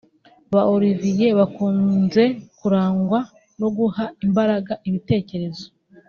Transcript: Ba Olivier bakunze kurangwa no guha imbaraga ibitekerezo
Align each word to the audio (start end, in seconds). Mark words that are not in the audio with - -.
Ba 0.53 0.61
Olivier 0.73 1.31
bakunze 1.39 2.23
kurangwa 2.59 3.19
no 3.59 3.67
guha 3.77 4.05
imbaraga 4.25 4.73
ibitekerezo 4.87 5.65